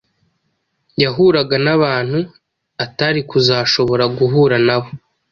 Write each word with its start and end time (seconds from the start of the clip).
yahuraga 1.03 1.55
n’abantu 1.65 2.19
atari 2.85 3.21
kuzashobora 3.29 4.05
guhura 4.17 4.55
nabo 4.65 4.89